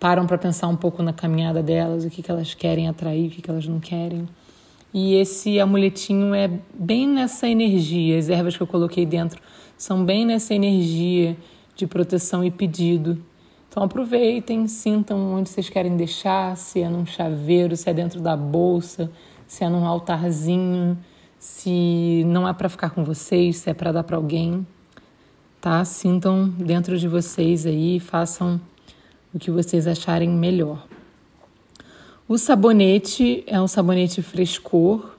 param 0.00 0.26
para 0.26 0.38
pensar 0.38 0.66
um 0.68 0.76
pouco 0.76 1.02
na 1.02 1.12
caminhada 1.12 1.62
delas, 1.62 2.06
o 2.06 2.08
que, 2.08 2.22
que 2.22 2.30
elas 2.30 2.54
querem 2.54 2.88
atrair, 2.88 3.26
o 3.26 3.30
que, 3.30 3.42
que 3.42 3.50
elas 3.50 3.66
não 3.66 3.78
querem. 3.78 4.26
E 4.94 5.14
esse 5.16 5.60
amuletinho 5.60 6.34
é 6.34 6.50
bem 6.72 7.06
nessa 7.06 7.46
energia, 7.46 8.18
as 8.18 8.30
ervas 8.30 8.56
que 8.56 8.62
eu 8.62 8.66
coloquei 8.66 9.04
dentro 9.04 9.38
são 9.76 10.02
bem 10.02 10.24
nessa 10.24 10.54
energia 10.54 11.36
de 11.76 11.86
proteção 11.86 12.42
e 12.42 12.50
pedido. 12.50 13.22
Então 13.68 13.82
aproveitem, 13.82 14.66
sintam 14.68 15.34
onde 15.34 15.50
vocês 15.50 15.68
querem 15.68 15.94
deixar, 15.94 16.56
se 16.56 16.80
é 16.80 16.88
num 16.88 17.04
chaveiro, 17.04 17.76
se 17.76 17.90
é 17.90 17.92
dentro 17.92 18.18
da 18.18 18.34
bolsa, 18.34 19.10
se 19.46 19.62
é 19.62 19.68
num 19.68 19.84
altarzinho, 19.84 20.96
se 21.38 22.24
não 22.26 22.48
é 22.48 22.54
para 22.54 22.70
ficar 22.70 22.90
com 22.90 23.04
vocês, 23.04 23.58
se 23.58 23.68
é 23.68 23.74
para 23.74 23.92
dar 23.92 24.04
para 24.04 24.16
alguém 24.16 24.66
tá? 25.62 25.84
Sintam 25.84 26.48
dentro 26.48 26.98
de 26.98 27.06
vocês 27.06 27.64
aí, 27.66 28.00
façam 28.00 28.60
o 29.32 29.38
que 29.38 29.48
vocês 29.48 29.86
acharem 29.86 30.28
melhor. 30.28 30.84
O 32.28 32.36
sabonete 32.36 33.44
é 33.46 33.60
um 33.60 33.68
sabonete 33.68 34.20
frescor. 34.22 35.12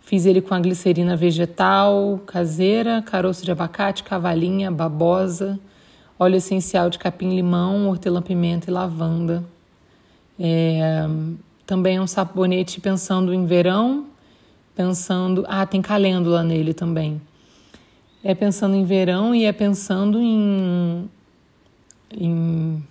Fiz 0.00 0.24
ele 0.24 0.40
com 0.40 0.54
a 0.54 0.58
glicerina 0.58 1.14
vegetal, 1.14 2.18
caseira, 2.24 3.02
caroço 3.02 3.44
de 3.44 3.52
abacate, 3.52 4.02
cavalinha, 4.02 4.70
babosa, 4.70 5.60
óleo 6.18 6.36
essencial 6.36 6.88
de 6.88 6.98
capim-limão, 6.98 7.86
hortelã-pimenta 7.90 8.70
e 8.70 8.72
lavanda. 8.72 9.44
É, 10.38 11.06
também 11.66 11.98
é 11.98 12.00
um 12.00 12.06
sabonete 12.06 12.80
pensando 12.80 13.34
em 13.34 13.44
verão, 13.44 14.06
pensando. 14.74 15.44
Ah, 15.46 15.66
tem 15.66 15.82
calêndula 15.82 16.42
nele 16.42 16.72
também 16.72 17.20
é 18.22 18.34
pensando 18.34 18.74
em 18.74 18.84
verão 18.84 19.34
e 19.34 19.44
é 19.44 19.52
pensando 19.52 20.20
em, 20.20 21.08
em 22.10 22.82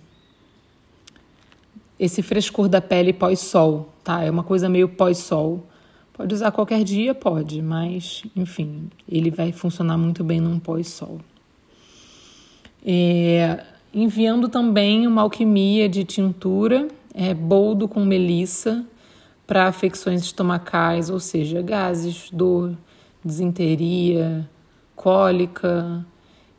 esse 1.98 2.22
frescor 2.22 2.68
da 2.68 2.80
pele 2.80 3.12
pós-sol, 3.12 3.92
tá? 4.02 4.24
É 4.24 4.30
uma 4.30 4.42
coisa 4.42 4.68
meio 4.68 4.88
pós-sol. 4.88 5.66
Pode 6.12 6.34
usar 6.34 6.50
qualquer 6.50 6.82
dia, 6.82 7.14
pode, 7.14 7.62
mas 7.62 8.22
enfim, 8.34 8.90
ele 9.08 9.30
vai 9.30 9.52
funcionar 9.52 9.96
muito 9.96 10.24
bem 10.24 10.40
num 10.40 10.58
pós-sol. 10.58 11.20
É, 12.84 13.64
enviando 13.92 14.48
também 14.48 15.06
uma 15.06 15.22
alquimia 15.22 15.88
de 15.88 16.04
tintura, 16.04 16.88
é 17.14 17.32
boldo 17.34 17.86
com 17.86 18.04
melissa, 18.04 18.84
para 19.46 19.66
afecções 19.66 20.22
estomacais, 20.22 21.10
ou 21.10 21.18
seja, 21.18 21.60
gases, 21.60 22.30
dor, 22.30 22.76
desinteria, 23.24 24.48
cólica 25.00 26.04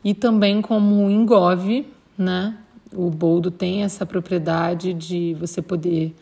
e 0.02 0.12
também 0.12 0.60
como 0.60 1.08
engove, 1.08 1.86
né? 2.18 2.56
O 2.92 3.08
boldo 3.08 3.52
tem 3.52 3.84
essa 3.84 4.04
propriedade 4.04 4.92
de 4.92 5.34
você 5.38 5.62
poder 5.62 6.12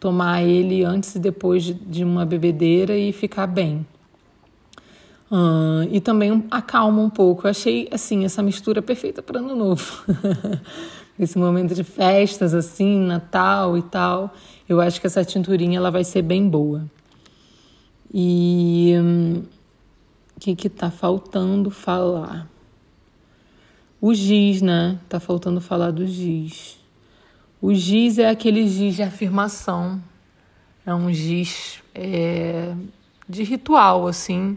tomar 0.00 0.42
ele 0.42 0.82
antes 0.82 1.14
e 1.14 1.20
depois 1.20 1.62
de 1.62 2.02
uma 2.02 2.26
bebedeira 2.26 2.96
e 2.96 3.12
ficar 3.12 3.46
bem. 3.46 3.86
E 5.92 6.00
também 6.00 6.44
acalma 6.50 7.00
um 7.00 7.08
pouco. 7.08 7.46
Eu 7.46 7.50
achei 7.50 7.88
assim 7.92 8.24
essa 8.24 8.42
mistura 8.42 8.82
perfeita 8.82 9.22
para 9.22 9.38
ano 9.38 9.54
novo. 9.54 10.04
Esse 11.16 11.38
momento 11.38 11.74
de 11.74 11.84
festas 11.84 12.52
assim, 12.52 12.98
Natal 12.98 13.78
e 13.78 13.82
tal. 13.82 14.34
Eu 14.68 14.80
acho 14.80 15.00
que 15.00 15.06
essa 15.06 15.24
tinturinha 15.24 15.78
ela 15.78 15.90
vai 15.90 16.02
ser 16.02 16.22
bem 16.22 16.48
boa. 16.48 16.84
E 18.12 18.94
hum, 18.98 19.42
que 20.40 20.56
que 20.56 20.70
tá 20.70 20.90
faltando 20.90 21.70
falar? 21.70 22.48
O 24.00 24.14
giz, 24.14 24.62
né? 24.62 24.98
Tá 25.06 25.20
faltando 25.20 25.60
falar 25.60 25.90
do 25.90 26.06
giz. 26.06 26.80
O 27.60 27.74
giz 27.74 28.18
é 28.18 28.30
aquele 28.30 28.66
giz 28.66 28.96
de 28.96 29.02
afirmação. 29.02 30.02
É 30.86 30.94
um 30.94 31.12
giz 31.12 31.82
é, 31.94 32.74
de 33.28 33.42
ritual, 33.42 34.06
assim, 34.06 34.56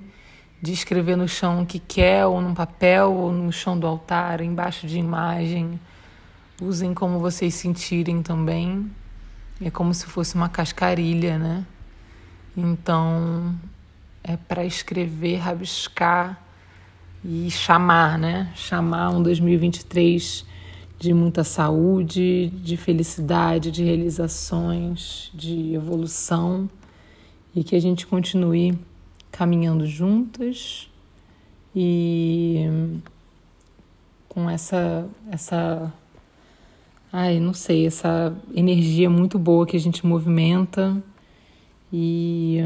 de 0.62 0.72
escrever 0.72 1.18
no 1.18 1.28
chão 1.28 1.64
o 1.64 1.66
que 1.66 1.80
quer, 1.80 2.26
ou 2.26 2.40
num 2.40 2.54
papel, 2.54 3.12
ou 3.14 3.34
no 3.34 3.52
chão 3.52 3.78
do 3.78 3.86
altar, 3.86 4.40
embaixo 4.40 4.88
de 4.88 4.98
imagem. 4.98 5.78
Usem 6.62 6.94
como 6.94 7.20
vocês 7.20 7.56
sentirem 7.56 8.24
também. 8.24 8.90
É 9.60 9.70
como 9.70 9.94
se 9.94 10.06
fosse 10.06 10.34
uma 10.36 10.48
cascarilha, 10.48 11.38
né? 11.38 11.66
Então, 12.56 13.54
é 14.24 14.38
para 14.38 14.66
escrever, 14.66 15.38
rabiscar 15.38 16.42
e 17.24 17.50
chamar, 17.52 18.18
né? 18.18 18.52
Chamar 18.56 19.10
um 19.10 19.22
2023 19.22 20.46
de 20.98 21.14
muita 21.14 21.44
saúde, 21.44 22.48
de 22.64 22.78
felicidade, 22.78 23.70
de 23.72 23.84
realizações, 23.84 25.30
de 25.34 25.74
evolução 25.74 26.70
e 27.54 27.64
que 27.64 27.76
a 27.76 27.80
gente 27.80 28.08
continue 28.08 28.78
caminhando 29.32 29.86
juntas 29.86 30.90
e 31.76 32.66
com 34.30 34.50
essa 34.50 35.08
essa 35.30 35.94
ai, 37.12 37.40
não 37.40 37.54
sei, 37.54 37.86
essa 37.86 38.36
energia 38.56 39.10
muito 39.10 39.38
boa 39.38 39.68
que 39.68 39.78
a 39.78 39.80
gente 39.80 40.06
movimenta 40.06 41.04
e 41.92 42.60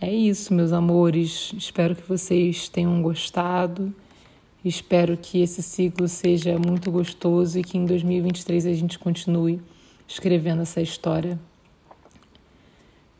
é 0.00 0.12
isso, 0.12 0.54
meus 0.54 0.72
amores. 0.72 1.52
Espero 1.56 1.94
que 1.94 2.08
vocês 2.08 2.68
tenham 2.68 3.02
gostado. 3.02 3.94
Espero 4.64 5.16
que 5.16 5.40
esse 5.40 5.62
ciclo 5.62 6.08
seja 6.08 6.58
muito 6.58 6.90
gostoso 6.90 7.58
e 7.58 7.62
que 7.62 7.76
em 7.76 7.84
2023 7.84 8.66
a 8.66 8.72
gente 8.72 8.98
continue 8.98 9.60
escrevendo 10.08 10.62
essa 10.62 10.80
história 10.80 11.38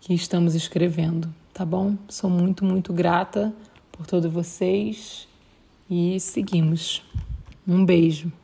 que 0.00 0.14
estamos 0.14 0.54
escrevendo, 0.54 1.32
tá 1.52 1.64
bom? 1.64 1.96
Sou 2.08 2.28
muito, 2.28 2.64
muito 2.64 2.92
grata 2.92 3.54
por 3.92 4.06
todos 4.06 4.32
vocês 4.32 5.28
e 5.88 6.18
seguimos. 6.18 7.02
Um 7.68 7.84
beijo. 7.84 8.39